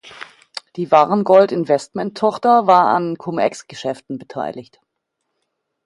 [0.77, 4.81] Die Varengold-Investmenttochter war an Cum-Ex-Geschäften beteiligt.